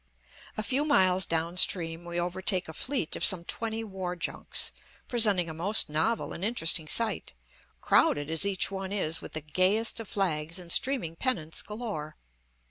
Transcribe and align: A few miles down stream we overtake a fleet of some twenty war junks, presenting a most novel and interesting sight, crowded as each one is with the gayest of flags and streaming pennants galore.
A 0.57 0.63
few 0.63 0.83
miles 0.83 1.27
down 1.27 1.57
stream 1.57 2.05
we 2.05 2.19
overtake 2.19 2.67
a 2.67 2.73
fleet 2.73 3.15
of 3.15 3.23
some 3.23 3.45
twenty 3.45 3.83
war 3.83 4.15
junks, 4.15 4.71
presenting 5.07 5.47
a 5.47 5.53
most 5.53 5.89
novel 5.91 6.33
and 6.33 6.43
interesting 6.43 6.87
sight, 6.87 7.33
crowded 7.81 8.27
as 8.31 8.43
each 8.43 8.71
one 8.71 8.91
is 8.91 9.21
with 9.21 9.33
the 9.33 9.41
gayest 9.41 9.99
of 9.99 10.07
flags 10.07 10.57
and 10.57 10.71
streaming 10.71 11.15
pennants 11.15 11.61
galore. 11.61 12.15